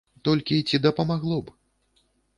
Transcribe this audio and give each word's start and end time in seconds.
Толькі 0.27 0.57
ці 0.71 0.81
дапамагло 0.85 1.37
б? 1.51 1.53